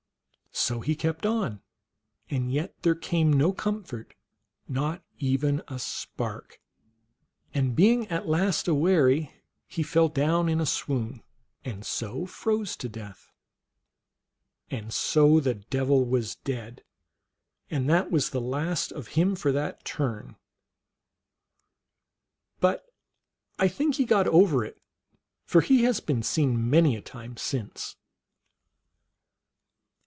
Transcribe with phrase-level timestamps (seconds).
[0.53, 1.61] So he kept on,
[2.29, 4.13] and yet there came no comfort,
[4.67, 6.61] not even a 174 THE ALGONQUIN LEGENDS.
[6.93, 9.31] spark; and being at last aweary
[9.65, 11.23] he fell down in a cwpon,
[11.63, 13.31] and so froze to death.
[14.69, 16.83] And so the Devil was dead,
[17.69, 20.35] and that was the last of him for that turn;
[22.59, 22.85] but
[23.57, 24.81] I think he got over it,
[25.45, 27.95] for he has been seen many a time since.